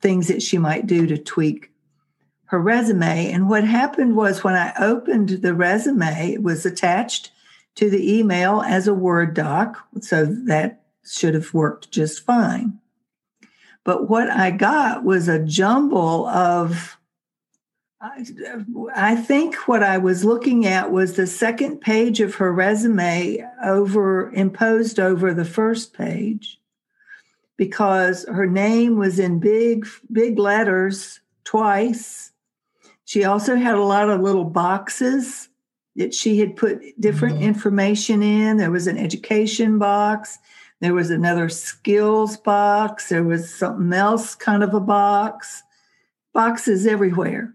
things 0.00 0.28
that 0.28 0.40
she 0.40 0.56
might 0.56 0.86
do 0.86 1.08
to 1.08 1.18
tweak 1.18 1.72
her 2.46 2.60
resume. 2.60 3.30
And 3.30 3.48
what 3.48 3.64
happened 3.64 4.16
was 4.16 4.44
when 4.44 4.54
I 4.54 4.72
opened 4.78 5.28
the 5.28 5.54
resume, 5.54 6.32
it 6.32 6.42
was 6.42 6.64
attached 6.64 7.30
to 7.76 7.90
the 7.90 8.18
email 8.18 8.62
as 8.62 8.88
a 8.88 8.94
Word 8.94 9.34
doc. 9.34 9.86
So 10.00 10.24
that 10.24 10.82
should 11.04 11.34
have 11.34 11.52
worked 11.54 11.90
just 11.90 12.24
fine. 12.24 12.78
But 13.84 14.08
what 14.08 14.28
I 14.30 14.50
got 14.50 15.04
was 15.04 15.28
a 15.28 15.44
jumble 15.44 16.26
of, 16.26 16.98
I 18.00 19.16
think 19.16 19.54
what 19.68 19.82
I 19.82 19.98
was 19.98 20.24
looking 20.24 20.66
at 20.66 20.90
was 20.90 21.14
the 21.14 21.26
second 21.26 21.80
page 21.80 22.20
of 22.20 22.36
her 22.36 22.52
resume 22.52 23.44
over 23.64 24.30
imposed 24.32 24.98
over 24.98 25.32
the 25.32 25.44
first 25.44 25.92
page 25.92 26.60
because 27.56 28.24
her 28.28 28.46
name 28.46 28.96
was 28.96 29.18
in 29.18 29.38
big, 29.38 29.86
big 30.12 30.38
letters 30.38 31.20
twice. 31.44 32.32
She 33.06 33.24
also 33.24 33.56
had 33.56 33.74
a 33.74 33.82
lot 33.82 34.10
of 34.10 34.20
little 34.20 34.44
boxes 34.44 35.48
that 35.96 36.12
she 36.12 36.38
had 36.38 36.56
put 36.56 36.82
different 37.00 37.36
mm-hmm. 37.36 37.44
information 37.44 38.22
in. 38.22 38.58
There 38.58 38.70
was 38.70 38.86
an 38.86 38.98
education 38.98 39.78
box, 39.78 40.38
there 40.80 40.94
was 40.94 41.10
another 41.10 41.48
skills 41.48 42.36
box. 42.36 43.08
There 43.08 43.24
was 43.24 43.52
something 43.52 43.92
else 43.92 44.34
kind 44.34 44.62
of 44.62 44.74
a 44.74 44.80
box. 44.80 45.62
Boxes 46.34 46.86
everywhere. 46.86 47.54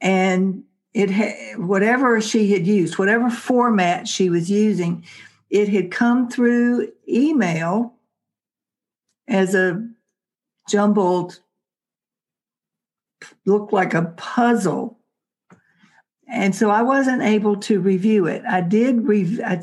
And 0.00 0.64
it 0.92 1.10
had 1.10 1.58
whatever 1.58 2.20
she 2.20 2.52
had 2.52 2.66
used, 2.66 2.98
whatever 2.98 3.30
format 3.30 4.08
she 4.08 4.28
was 4.28 4.50
using, 4.50 5.04
it 5.48 5.68
had 5.68 5.90
come 5.90 6.28
through 6.28 6.92
email 7.08 7.94
as 9.26 9.54
a 9.54 9.86
jumbled, 10.68 11.40
looked 13.44 13.72
like 13.72 13.94
a 13.94 14.14
puzzle 14.16 15.00
and 16.30 16.54
so 16.54 16.70
I 16.70 16.82
wasn't 16.82 17.22
able 17.22 17.56
to 17.56 17.80
review 17.80 18.26
it. 18.26 18.44
I 18.48 18.60
did. 18.60 19.08
Re- 19.08 19.42
I, 19.42 19.60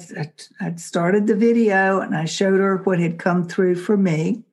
I 0.59 0.75
started 0.75 1.25
the 1.25 1.35
video 1.35 2.01
and 2.01 2.13
I 2.13 2.25
showed 2.25 2.59
her 2.59 2.77
what 2.77 2.99
had 2.99 3.17
come 3.17 3.47
through 3.47 3.75
for 3.75 3.95
me. 3.95 4.43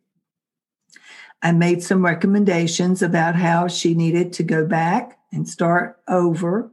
I 1.43 1.51
made 1.51 1.83
some 1.83 2.05
recommendations 2.05 3.03
about 3.03 3.35
how 3.35 3.67
she 3.67 3.95
needed 3.95 4.33
to 4.35 4.45
go 4.45 4.65
back 4.65 5.19
and 5.33 5.49
start 5.49 5.99
over 6.07 6.71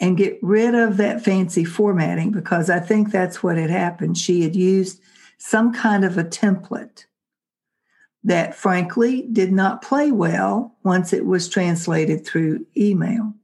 and 0.00 0.16
get 0.16 0.38
rid 0.42 0.74
of 0.74 0.96
that 0.96 1.22
fancy 1.22 1.64
formatting 1.64 2.30
because 2.30 2.70
I 2.70 2.80
think 2.80 3.10
that's 3.10 3.42
what 3.42 3.58
had 3.58 3.70
happened. 3.70 4.16
She 4.16 4.42
had 4.42 4.56
used 4.56 5.00
some 5.36 5.74
kind 5.74 6.06
of 6.06 6.16
a 6.16 6.24
template 6.24 7.04
that, 8.24 8.54
frankly, 8.54 9.28
did 9.30 9.52
not 9.52 9.82
play 9.82 10.10
well 10.10 10.74
once 10.82 11.12
it 11.12 11.26
was 11.26 11.48
translated 11.48 12.26
through 12.26 12.66
email. 12.76 13.34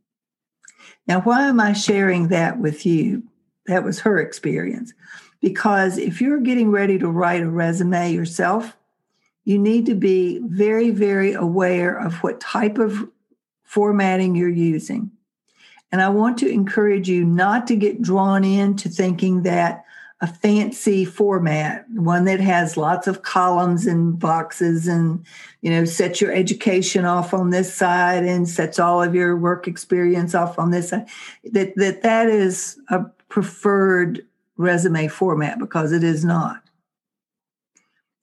Now, 1.07 1.21
why 1.21 1.49
am 1.49 1.61
I 1.61 1.75
sharing 1.75 2.29
that 2.29 2.59
with 2.59 2.87
you? 2.87 3.23
That 3.67 3.85
was 3.85 4.01
her 4.01 4.19
experience. 4.19 4.93
Because 5.41 5.99
if 5.99 6.21
you're 6.21 6.41
getting 6.41 6.71
ready 6.71 6.99
to 6.99 7.09
write 7.09 7.43
a 7.43 7.51
resume 7.51 8.13
yourself, 8.13 8.77
you 9.45 9.59
need 9.59 9.87
to 9.87 9.95
be 9.95 10.41
very, 10.45 10.91
very 10.91 11.33
aware 11.33 11.97
of 11.97 12.23
what 12.23 12.41
type 12.41 12.79
of 12.79 13.09
formatting 13.63 14.35
you're 14.35 14.49
using. 14.49 15.11
And 15.93 16.01
I 16.01 16.09
want 16.09 16.39
to 16.39 16.49
encourage 16.49 17.09
you 17.09 17.25
not 17.25 17.67
to 17.67 17.77
get 17.77 18.03
drawn 18.03 18.45
into 18.45 18.89
thinking 18.89 19.43
that 19.43 19.85
a 20.23 20.27
fancy 20.27 21.07
format, 21.07 21.89
one 21.91 22.27
that 22.27 22.41
has 22.41 22.77
lots 22.77 23.07
of 23.07 23.23
columns 23.23 23.87
and 23.87 24.19
boxes 24.19 24.87
and, 24.87 25.25
you 25.62 25.71
know, 25.71 25.87
sets 25.87 26.21
your 26.21 26.31
education 26.31 27.07
off 27.07 27.33
on 27.33 27.49
this 27.49 27.73
side 27.73 28.25
and 28.25 28.47
sets 28.47 28.79
all 28.79 29.03
of 29.03 29.15
your 29.15 29.35
work 29.37 29.67
experience 29.67 30.35
off 30.35 30.59
on 30.59 30.71
this 30.73 30.91
side, 30.91 31.09
that 31.53 31.75
that, 31.77 32.03
that 32.03 32.29
is 32.29 32.79
a 32.91 33.05
preferred 33.31 34.27
resume 34.59 35.09
format 35.09 35.59
because 35.59 35.91
it 35.91 36.05
is 36.05 36.23
not. 36.23 36.62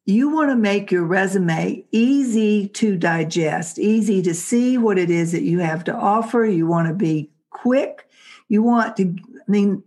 you 0.07 0.29
want 0.29 0.49
to 0.49 0.55
make 0.55 0.89
your 0.89 1.03
resume 1.03 1.83
easy 1.91 2.69
to 2.69 2.95
digest, 2.95 3.77
easy 3.77 4.21
to 4.21 4.33
see 4.33 4.77
what 4.77 4.97
it 4.97 5.09
is 5.09 5.33
that 5.33 5.43
you 5.43 5.59
have 5.59 5.83
to 5.83 5.93
offer. 5.93 6.45
You 6.45 6.65
want 6.65 6.87
to 6.87 6.93
be 6.93 7.29
quick. 7.49 8.09
You 8.47 8.63
want 8.63 8.95
to, 8.97 9.03
I 9.03 9.51
mean, 9.51 9.83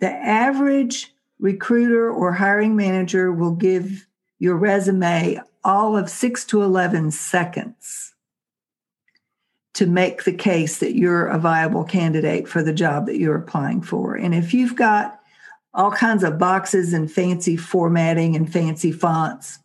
the 0.00 0.10
average 0.10 1.11
recruiter 1.42 2.10
or 2.10 2.32
hiring 2.32 2.76
manager 2.76 3.30
will 3.32 3.54
give 3.54 4.06
your 4.38 4.56
resume 4.56 5.38
all 5.64 5.96
of 5.96 6.08
six 6.08 6.44
to 6.46 6.62
11 6.62 7.10
seconds 7.10 8.14
to 9.74 9.86
make 9.86 10.24
the 10.24 10.32
case 10.32 10.78
that 10.78 10.94
you're 10.94 11.26
a 11.26 11.38
viable 11.38 11.84
candidate 11.84 12.46
for 12.46 12.62
the 12.62 12.72
job 12.72 13.06
that 13.06 13.18
you're 13.18 13.36
applying 13.36 13.82
for. 13.82 14.14
And 14.14 14.34
if 14.34 14.54
you've 14.54 14.76
got 14.76 15.18
all 15.74 15.90
kinds 15.90 16.22
of 16.22 16.38
boxes 16.38 16.92
and 16.92 17.10
fancy 17.10 17.56
formatting 17.56 18.36
and 18.36 18.52
fancy 18.52 18.92
fonts. 18.92 19.58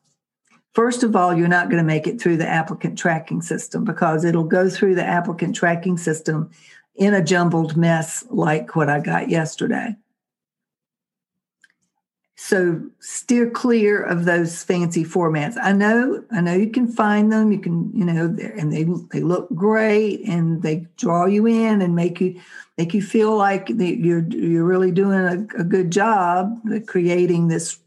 First 0.74 1.03
of 1.03 1.15
all, 1.15 1.36
you're 1.36 1.48
not 1.48 1.69
going 1.69 1.81
to 1.81 1.88
make 1.88 2.07
it 2.07 2.22
through 2.22 2.38
the 2.38 2.48
applicant 2.48 2.98
tracking 2.98 3.41
system 3.41 3.84
because 3.84 4.24
it'll 4.24 4.43
go 4.46 4.69
through 4.69 4.96
the 4.96 5.03
applicant 5.03 5.55
tracking 5.55 5.98
system 5.98 6.50
in 6.96 7.13
a 7.13 7.24
jumbled 7.24 7.75
mess 7.75 8.24
like 8.29 8.75
what 8.75 8.89
I 8.89 9.00
got 9.00 9.29
yesterday. 9.29 9.96
So 12.39 12.79
steer 13.00 13.50
clear 13.50 14.03
of 14.03 14.25
those 14.25 14.63
fancy 14.63 15.03
formats. 15.03 15.58
I 15.60 15.74
know, 15.74 16.24
I 16.32 16.39
know 16.39 16.53
you 16.53 16.70
can 16.70 16.88
find 16.88 17.32
them. 17.32 17.51
You 17.51 17.58
can, 17.58 17.91
you 17.96 18.06
know, 18.06 18.25
and 18.58 18.72
they 18.72 18.84
they 19.12 19.24
look 19.24 19.51
great 19.56 20.22
and 20.27 20.62
they 20.62 20.86
draw 20.98 21.25
you 21.25 21.48
in 21.48 21.82
and 21.82 21.96
make 21.96 22.22
you 22.22 22.39
make 22.77 22.94
you 22.94 23.01
feel 23.01 23.36
like 23.36 23.70
you're 23.70 24.27
you're 24.29 24.63
really 24.63 24.91
doing 24.91 25.20
a, 25.20 25.60
a 25.60 25.63
good 25.63 25.89
job 25.91 26.60
creating 26.86 27.48
this 27.48 27.79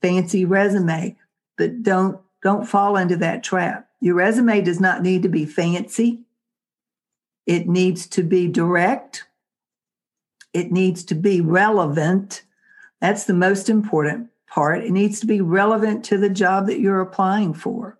fancy 0.00 0.44
resume. 0.44 1.16
But 1.56 1.82
don't 1.82 2.20
don't 2.44 2.68
fall 2.68 2.96
into 2.96 3.16
that 3.16 3.42
trap. 3.42 3.88
Your 4.00 4.14
resume 4.14 4.60
does 4.60 4.78
not 4.78 5.02
need 5.02 5.24
to 5.24 5.28
be 5.28 5.44
fancy. 5.44 6.20
It 7.46 7.66
needs 7.66 8.06
to 8.06 8.22
be 8.22 8.46
direct. 8.46 9.24
It 10.52 10.70
needs 10.70 11.02
to 11.06 11.16
be 11.16 11.40
relevant 11.40 12.42
that's 13.00 13.24
the 13.24 13.34
most 13.34 13.68
important 13.68 14.30
part. 14.48 14.84
It 14.84 14.90
needs 14.90 15.20
to 15.20 15.26
be 15.26 15.40
relevant 15.40 16.04
to 16.06 16.18
the 16.18 16.30
job 16.30 16.66
that 16.66 16.80
you're 16.80 17.00
applying 17.00 17.54
for. 17.54 17.98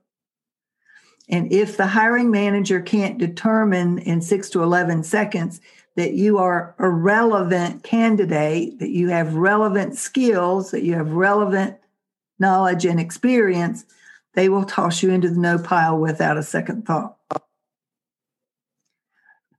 And 1.29 1.53
if 1.53 1.77
the 1.77 1.87
hiring 1.87 2.31
manager 2.31 2.81
can't 2.81 3.19
determine 3.19 3.99
in 3.99 4.23
six 4.23 4.49
to 4.51 4.63
11 4.63 5.05
seconds 5.05 5.61
that 5.97 6.15
you 6.15 6.39
are 6.39 6.75
a 6.79 6.89
relevant 6.89 7.83
candidate, 7.83 8.79
that 8.79 8.91
you 8.91 9.09
have 9.09 9.35
relevant 9.35 9.97
skills, 9.97 10.71
that 10.71 10.85
you 10.85 10.95
have 10.95 11.13
relevant 11.13 11.77
knowledge 12.39 12.87
and 12.87 12.99
experience, 12.99 13.85
they 14.35 14.49
will 14.49 14.65
toss 14.65 15.03
you 15.03 15.11
into 15.11 15.29
the 15.29 15.39
no 15.39 15.59
pile 15.59 15.99
without 15.99 16.39
a 16.39 16.43
second 16.43 16.87
thought. 16.87 17.18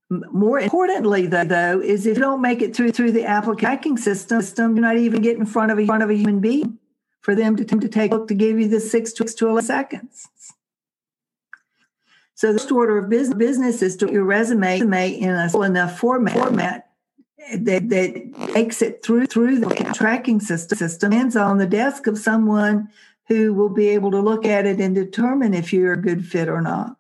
More 0.10 0.60
importantly, 0.60 1.28
though, 1.28 1.44
though, 1.44 1.82
is 1.82 2.08
if 2.08 2.18
you 2.18 2.24
don't 2.24 2.42
make 2.42 2.62
it 2.64 2.76
through 2.76 2.92
through 2.92 3.12
the 3.12 3.26
application 3.26 3.96
system, 3.96 4.42
system 4.42 4.76
you're 4.76 4.82
not 4.82 4.98
even 4.98 5.22
getting 5.22 5.42
in 5.42 5.46
front 5.46 5.72
of 5.72 5.78
a 5.78 5.86
front 5.86 6.02
of 6.02 6.10
a 6.10 6.16
human 6.16 6.40
being 6.40 6.80
for 7.22 7.36
them 7.36 7.56
to, 7.56 7.64
to 7.64 7.88
take 7.88 8.12
a 8.12 8.16
look 8.16 8.28
to 8.28 8.34
give 8.34 8.60
you 8.60 8.68
the 8.68 8.80
six 8.80 9.14
to, 9.14 9.24
to 9.24 9.48
11 9.48 9.66
seconds. 9.66 10.28
So 12.34 12.54
the 12.54 12.60
first 12.60 12.72
order 12.72 12.98
of 12.98 13.10
business, 13.10 13.38
business 13.38 13.82
is 13.82 13.98
to 13.98 14.12
your 14.12 14.24
resume 14.24 14.80
in 14.80 15.34
a 15.34 15.62
enough 15.62 16.00
format, 16.00 16.34
format 16.34 16.90
that, 17.54 17.90
that 17.90 18.52
takes 18.54 18.82
it 18.82 19.04
through 19.04 19.28
through 19.28 19.60
the 19.60 19.92
tracking 19.94 20.40
system, 20.40 20.78
system 20.78 21.14
ends 21.14 21.36
on 21.36 21.58
the 21.58 21.68
desk 21.68 22.08
of 22.08 22.18
someone 22.18 22.90
who 23.28 23.54
will 23.54 23.70
be 23.70 23.90
able 23.90 24.10
to 24.12 24.20
look 24.20 24.46
at 24.46 24.66
it 24.66 24.80
and 24.80 24.96
determine 24.96 25.54
if 25.54 25.72
you're 25.72 25.94
a 25.94 26.02
good 26.02 26.26
fit 26.26 26.50
or 26.50 26.62
not. 26.62 26.96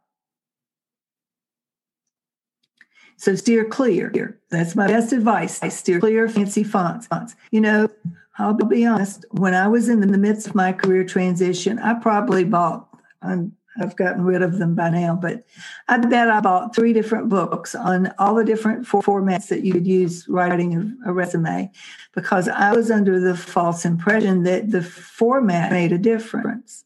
So 3.19 3.35
steer 3.35 3.65
clear. 3.65 4.39
That's 4.49 4.77
my 4.77 4.87
best 4.87 5.11
advice. 5.11 5.61
I 5.61 5.67
steer 5.67 5.99
clear 5.99 6.23
of 6.23 6.33
fancy 6.33 6.63
fonts. 6.63 7.09
You 7.51 7.59
know, 7.59 7.89
I'll 8.37 8.53
be 8.53 8.85
honest, 8.85 9.25
when 9.31 9.53
I 9.53 9.67
was 9.67 9.89
in 9.89 9.99
the 9.99 10.17
midst 10.17 10.47
of 10.47 10.55
my 10.55 10.71
career 10.71 11.03
transition, 11.03 11.79
I 11.79 11.95
probably 11.95 12.45
bought, 12.45 12.87
i 13.21 13.43
have 13.77 13.97
gotten 13.97 14.23
rid 14.23 14.41
of 14.41 14.57
them 14.57 14.73
by 14.73 14.89
now, 14.89 15.19
but 15.21 15.45
I 15.89 15.97
bet 15.97 16.29
I 16.29 16.39
bought 16.39 16.73
three 16.73 16.93
different 16.93 17.27
books 17.27 17.75
on 17.75 18.13
all 18.17 18.35
the 18.35 18.45
different 18.45 18.87
formats 18.87 19.49
that 19.49 19.65
you 19.65 19.73
could 19.73 19.87
use 19.87 20.25
writing 20.29 20.97
a, 21.05 21.09
a 21.09 21.13
resume 21.13 21.69
because 22.15 22.47
I 22.47 22.73
was 22.73 22.89
under 22.89 23.19
the 23.19 23.35
false 23.35 23.83
impression 23.83 24.43
that 24.43 24.71
the 24.71 24.81
format 24.81 25.73
made 25.73 25.91
a 25.91 25.97
difference. 25.97 26.85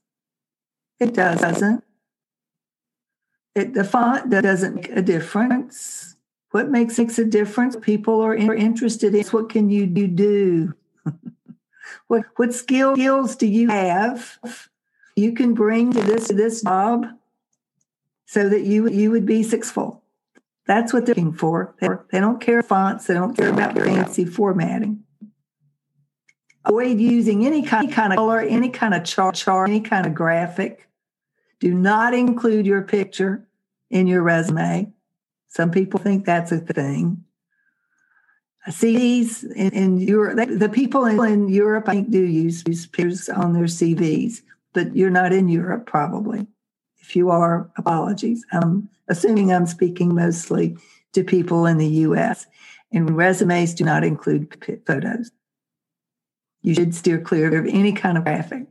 It 1.00 1.14
doesn't. 1.14 1.84
It, 3.54 3.76
the 3.76 3.84
font 3.84 4.32
doesn't 4.32 4.76
make 4.76 4.90
a 4.90 5.02
difference 5.04 6.13
what 6.54 6.70
makes 6.70 7.00
a 7.00 7.26
difference? 7.26 7.76
People 7.76 8.22
are 8.22 8.36
interested 8.36 9.16
in 9.16 9.26
what 9.26 9.50
can 9.50 9.72
you 9.72 9.88
do? 9.88 10.76
what 12.08 12.26
what 12.36 12.54
skill, 12.54 12.94
skills 12.94 13.36
do 13.36 13.48
you 13.48 13.70
have 13.70 14.38
you 15.16 15.34
can 15.34 15.56
bring 15.56 15.92
to 15.94 16.02
this 16.04 16.28
this 16.28 16.62
job 16.62 17.08
so 18.28 18.50
that 18.50 18.62
you 18.62 18.88
you 18.88 19.10
would 19.10 19.26
be 19.26 19.42
successful? 19.42 20.04
That's 20.68 20.94
what 20.94 21.08
they're 21.08 21.16
looking 21.16 21.34
for. 21.34 21.74
They 21.80 21.88
do 21.88 22.22
not 22.22 22.40
care 22.40 22.62
fonts. 22.62 23.08
They 23.08 23.16
don't 23.16 23.36
care 23.36 23.50
about 23.50 23.76
fancy 23.76 24.24
formatting. 24.24 25.04
Avoid 26.66 27.00
using 27.00 27.48
any 27.48 27.64
kind, 27.64 27.86
any 27.86 27.94
kind 27.94 28.14
of 28.14 28.18
color, 28.18 28.42
any 28.42 28.70
kind 28.70 28.94
of 28.94 29.04
chart, 29.04 29.34
chart, 29.34 29.70
any 29.70 29.82
kind 29.82 30.06
of 30.06 30.14
graphic. 30.14 30.88
Do 31.60 31.74
not 31.74 32.14
include 32.14 32.68
your 32.68 32.84
picture 32.84 33.48
in 33.90 34.06
your 34.06 34.22
resume. 34.22 34.94
Some 35.54 35.70
people 35.70 36.00
think 36.00 36.26
that's 36.26 36.52
a 36.52 36.58
thing. 36.58 37.24
CVs 38.68 39.44
in, 39.56 39.72
in 39.72 40.00
Europe, 40.00 40.50
the 40.58 40.70
people 40.70 41.06
in, 41.06 41.24
in, 41.24 41.48
Europe, 41.50 41.88
I 41.88 41.94
think, 41.94 42.10
do 42.10 42.24
use, 42.24 42.64
use 42.66 42.88
pictures 42.88 43.30
on 43.30 43.54
their 43.54 43.66
CVs, 43.66 44.42
but 44.74 44.96
you're 44.96 45.12
not 45.12 45.32
in 45.32 45.50
Europe 45.50 45.86
probably. 45.86 46.48
If 47.02 47.16
you 47.16 47.30
are, 47.30 47.70
apologies. 47.78 48.44
I'm 48.52 48.90
assuming 49.10 49.54
I'm 49.54 49.68
speaking 49.68 50.16
mostly 50.16 50.76
to 51.12 51.24
people 51.24 51.68
in 51.68 51.78
the 51.78 51.88
US, 52.08 52.48
and 52.92 53.16
resumes 53.16 53.76
do 53.76 53.84
not 53.84 54.04
include 54.04 54.82
photos. 54.88 55.30
You 56.64 56.74
should 56.74 56.96
steer 56.96 57.20
clear 57.20 57.56
of 57.60 57.68
any 57.68 57.92
kind 57.92 58.18
of 58.18 58.24
graphic, 58.24 58.66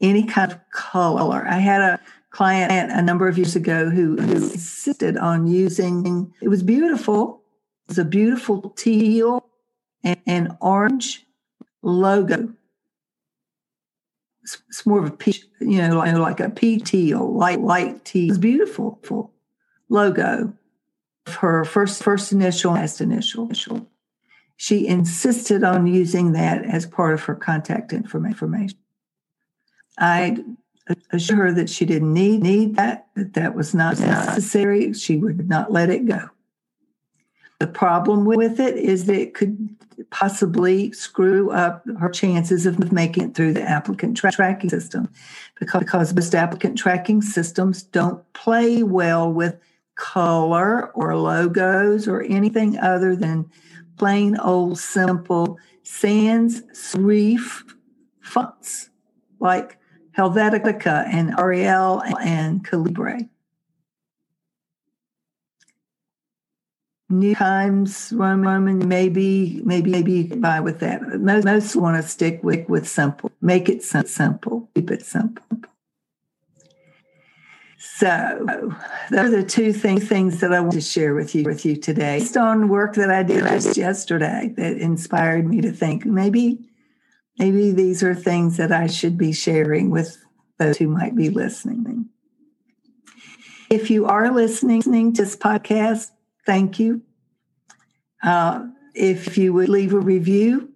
any 0.00 0.24
kind 0.24 0.52
of 0.52 0.60
color. 0.70 1.44
I 1.46 1.58
had 1.58 1.82
a 1.82 2.00
client 2.34 2.90
a 2.90 3.00
number 3.00 3.28
of 3.28 3.38
years 3.38 3.54
ago 3.54 3.88
who, 3.88 4.16
who 4.16 4.32
insisted 4.32 5.16
on 5.16 5.46
using 5.46 6.32
it 6.42 6.48
was 6.48 6.64
beautiful. 6.64 7.42
It 7.84 7.90
was 7.90 7.98
a 7.98 8.04
beautiful 8.04 8.70
teal 8.70 9.46
and, 10.02 10.20
and 10.26 10.56
orange 10.60 11.24
logo. 11.80 12.52
It's, 14.42 14.60
it's, 14.68 14.84
more 14.84 14.98
of 14.98 15.06
a 15.06 15.16
peach 15.16 15.46
you 15.60 15.78
know 15.78 15.98
like, 15.98 16.16
like 16.16 16.40
a 16.40 16.50
pea 16.50 16.78
teal 16.78 17.32
light 17.32 17.60
light 17.60 18.04
teal. 18.04 18.30
It's 18.30 18.38
beautiful 18.38 19.30
logo. 19.88 20.52
Her 21.26 21.64
first 21.64 22.02
first 22.02 22.32
initial 22.32 22.72
last 22.72 23.00
initial. 23.00 23.48
She 24.56 24.88
insisted 24.88 25.62
on 25.62 25.86
using 25.86 26.32
that 26.32 26.64
as 26.64 26.84
part 26.84 27.14
of 27.14 27.22
her 27.24 27.36
contact 27.36 27.92
information. 27.92 28.78
I 29.96 30.44
assure 31.12 31.36
her 31.36 31.52
that 31.52 31.70
she 31.70 31.84
didn't 31.84 32.12
need 32.12 32.42
need 32.42 32.76
that, 32.76 33.06
that 33.14 33.34
that 33.34 33.54
was 33.54 33.74
not 33.74 33.98
necessary. 33.98 34.92
She 34.92 35.16
would 35.16 35.48
not 35.48 35.72
let 35.72 35.90
it 35.90 36.06
go. 36.06 36.30
The 37.60 37.66
problem 37.66 38.24
with 38.24 38.60
it 38.60 38.76
is 38.76 39.06
that 39.06 39.18
it 39.18 39.34
could 39.34 39.76
possibly 40.10 40.92
screw 40.92 41.50
up 41.50 41.84
her 41.98 42.08
chances 42.08 42.66
of 42.66 42.92
making 42.92 43.30
it 43.30 43.34
through 43.34 43.52
the 43.52 43.62
applicant 43.62 44.16
tra- 44.16 44.32
tracking 44.32 44.68
system 44.68 45.08
because, 45.58 45.80
because 45.80 46.12
most 46.12 46.34
applicant 46.34 46.76
tracking 46.76 47.22
systems 47.22 47.82
don't 47.82 48.20
play 48.32 48.82
well 48.82 49.32
with 49.32 49.56
color 49.94 50.90
or 50.90 51.16
logos 51.16 52.08
or 52.08 52.22
anything 52.22 52.78
other 52.78 53.14
than 53.14 53.48
plain 53.96 54.36
old 54.38 54.78
simple 54.78 55.56
sans 55.84 56.62
serif 56.72 57.62
fonts 58.20 58.90
like 59.38 59.78
Helvetica 60.16 61.06
and 61.12 61.34
Arial 61.38 62.02
and 62.02 62.64
Calibri. 62.64 63.28
New 67.10 67.34
Times 67.34 68.12
Roman, 68.14 68.88
maybe, 68.88 69.60
maybe, 69.64 69.90
maybe 69.90 70.22
buy 70.22 70.60
with 70.60 70.80
that. 70.80 71.02
Most, 71.20 71.44
most 71.44 71.76
want 71.76 72.02
to 72.02 72.08
stick 72.08 72.42
with, 72.42 72.68
with 72.68 72.88
simple. 72.88 73.30
Make 73.40 73.68
it 73.68 73.82
simple. 73.82 74.68
Keep 74.74 74.90
it 74.90 75.04
simple. 75.04 75.44
So 77.78 78.74
those 79.10 79.34
are 79.34 79.42
two 79.42 79.72
things, 79.72 80.08
things 80.08 80.40
that 80.40 80.52
I 80.52 80.60
want 80.60 80.72
to 80.72 80.80
share 80.80 81.14
with 81.14 81.34
you 81.34 81.44
with 81.44 81.64
you 81.66 81.76
today. 81.76 82.18
Based 82.18 82.36
on 82.36 82.68
work 82.68 82.94
that 82.94 83.10
I 83.10 83.22
did 83.22 83.44
yesterday 83.76 84.52
that 84.56 84.78
inspired 84.78 85.46
me 85.46 85.60
to 85.60 85.70
think 85.70 86.06
maybe 86.06 86.58
maybe 87.38 87.72
these 87.72 88.02
are 88.02 88.14
things 88.14 88.56
that 88.56 88.72
I 88.72 88.86
should 88.86 89.18
be 89.18 89.32
sharing 89.32 89.90
with 89.90 90.16
those 90.58 90.76
who 90.76 90.88
might 90.88 91.16
be 91.16 91.30
listening. 91.30 92.08
If 93.70 93.90
you 93.90 94.06
are 94.06 94.32
listening 94.32 94.82
to 94.82 95.22
this 95.22 95.36
podcast, 95.36 96.10
thank 96.46 96.78
you. 96.78 97.02
Uh, 98.22 98.66
if 98.94 99.36
you 99.36 99.52
would 99.52 99.68
leave 99.68 99.92
a 99.92 99.98
review 99.98 100.72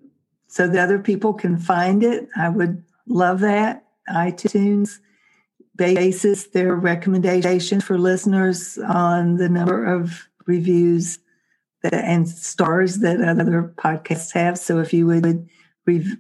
so 0.49 0.67
that 0.67 0.83
other 0.83 0.99
people 0.99 1.33
can 1.35 1.59
find 1.59 2.03
it, 2.03 2.29
I 2.37 2.49
would 2.49 2.83
love 3.07 3.41
that. 3.41 3.85
iTunes 4.11 4.99
bases 5.77 6.49
their 6.49 6.75
recommendations 6.75 7.85
for 7.85 7.99
listeners 7.99 8.79
on 8.79 9.37
the 9.37 9.49
number 9.49 9.85
of 9.85 10.29
reviews 10.47 11.21
that, 11.83 11.95
and 11.95 12.29
stars 12.29 12.99
that 12.99 13.21
other 13.21 13.73
podcasts 13.77 14.33
have. 14.33 14.59
So 14.59 14.81
if 14.81 14.93
you 14.93 15.07
would 15.07 15.49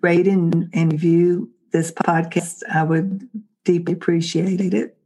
rate 0.00 0.28
and, 0.28 0.68
and 0.72 0.92
review 0.92 1.50
this 1.72 1.92
podcast, 1.92 2.62
I 2.72 2.82
would 2.82 3.28
deeply 3.64 3.94
appreciate 3.94 4.60
it. 4.60 4.96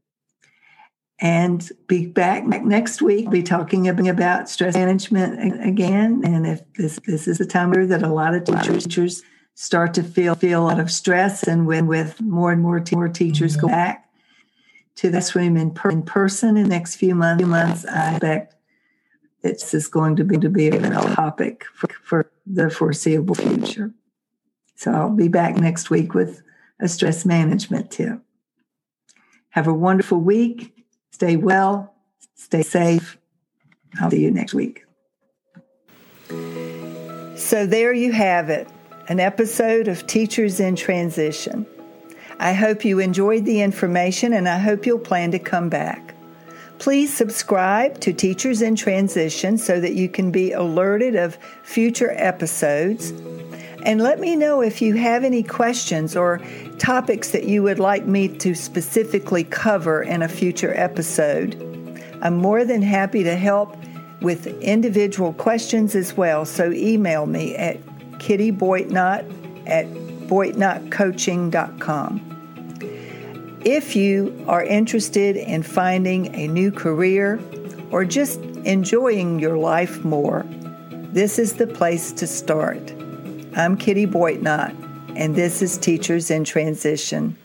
And 1.20 1.68
be 1.86 2.06
back 2.06 2.44
next 2.44 3.00
week. 3.00 3.26
We'll 3.26 3.32
Be 3.32 3.42
talking 3.44 3.86
about 4.08 4.48
stress 4.48 4.74
management 4.74 5.64
again. 5.64 6.22
And 6.24 6.46
if 6.46 6.60
this 6.74 6.98
this 7.06 7.28
is 7.28 7.40
a 7.40 7.46
time 7.46 7.70
that 7.70 8.02
a 8.02 8.08
lot 8.08 8.34
of 8.34 8.44
teachers 8.44 9.22
start 9.54 9.94
to 9.94 10.02
feel 10.02 10.34
feel 10.34 10.62
a 10.62 10.64
lot 10.64 10.80
of 10.80 10.90
stress, 10.90 11.44
and 11.44 11.66
when 11.66 11.86
with 11.86 12.20
more 12.20 12.50
and 12.50 12.60
more, 12.60 12.82
more 12.92 13.08
teachers 13.08 13.56
go 13.56 13.68
back 13.68 14.08
to 14.96 15.10
this 15.10 15.36
room 15.36 15.56
in, 15.56 15.70
per, 15.70 15.90
in 15.90 16.02
person 16.02 16.56
in 16.56 16.64
the 16.64 16.68
next 16.68 16.96
few 16.96 17.14
months, 17.14 17.44
months 17.44 17.84
I 17.86 18.12
expect 18.12 18.56
it's 19.42 19.70
just 19.70 19.90
going 19.90 20.16
to 20.16 20.24
be 20.24 20.36
to 20.38 20.48
be 20.48 20.68
a 20.68 20.90
topic 21.14 21.64
for, 21.74 21.88
for 22.02 22.30
the 22.46 22.70
foreseeable 22.70 23.34
future. 23.34 23.92
So 24.82 24.90
I'll 24.90 25.10
be 25.10 25.28
back 25.28 25.54
next 25.54 25.90
week 25.90 26.12
with 26.12 26.42
a 26.80 26.88
stress 26.88 27.24
management 27.24 27.92
tip. 27.92 28.18
Have 29.50 29.68
a 29.68 29.72
wonderful 29.72 30.18
week. 30.18 30.74
Stay 31.12 31.36
well. 31.36 31.94
Stay 32.34 32.64
safe. 32.64 33.16
I'll 34.00 34.10
see 34.10 34.22
you 34.22 34.32
next 34.32 34.54
week. 34.54 34.84
So 37.36 37.64
there 37.64 37.92
you 37.92 38.10
have 38.10 38.50
it 38.50 38.68
an 39.06 39.20
episode 39.20 39.86
of 39.86 40.04
Teachers 40.08 40.58
in 40.58 40.74
Transition. 40.74 41.64
I 42.40 42.52
hope 42.52 42.84
you 42.84 42.98
enjoyed 42.98 43.44
the 43.44 43.60
information 43.60 44.32
and 44.32 44.48
I 44.48 44.58
hope 44.58 44.84
you'll 44.84 44.98
plan 44.98 45.30
to 45.30 45.38
come 45.38 45.68
back. 45.68 46.16
Please 46.80 47.14
subscribe 47.14 48.00
to 48.00 48.12
Teachers 48.12 48.62
in 48.62 48.74
Transition 48.74 49.58
so 49.58 49.78
that 49.78 49.94
you 49.94 50.08
can 50.08 50.32
be 50.32 50.50
alerted 50.50 51.14
of 51.14 51.38
future 51.62 52.10
episodes. 52.16 53.12
And 53.82 54.00
let 54.00 54.20
me 54.20 54.36
know 54.36 54.60
if 54.60 54.80
you 54.80 54.94
have 54.94 55.24
any 55.24 55.42
questions 55.42 56.14
or 56.14 56.40
topics 56.78 57.32
that 57.32 57.42
you 57.44 57.64
would 57.64 57.80
like 57.80 58.06
me 58.06 58.28
to 58.38 58.54
specifically 58.54 59.42
cover 59.42 60.02
in 60.02 60.22
a 60.22 60.28
future 60.28 60.72
episode. 60.76 61.56
I'm 62.22 62.36
more 62.36 62.64
than 62.64 62.80
happy 62.80 63.24
to 63.24 63.34
help 63.34 63.76
with 64.20 64.46
individual 64.60 65.32
questions 65.32 65.96
as 65.96 66.16
well, 66.16 66.44
so 66.44 66.70
email 66.70 67.26
me 67.26 67.56
at 67.56 67.80
kittyboitnott 68.18 69.68
at 69.68 69.86
boitnottcoaching.com. 70.28 72.28
If 73.64 73.96
you 73.96 74.44
are 74.46 74.64
interested 74.64 75.36
in 75.36 75.64
finding 75.64 76.32
a 76.36 76.46
new 76.46 76.70
career 76.70 77.40
or 77.90 78.04
just 78.04 78.38
enjoying 78.64 79.40
your 79.40 79.56
life 79.56 80.04
more, 80.04 80.46
this 81.12 81.40
is 81.40 81.54
the 81.54 81.66
place 81.66 82.12
to 82.12 82.28
start. 82.28 83.01
I'm 83.54 83.76
Kitty 83.76 84.06
Boitnott, 84.06 84.74
and 85.14 85.36
this 85.36 85.60
is 85.60 85.76
Teachers 85.76 86.30
in 86.30 86.42
Transition. 86.42 87.36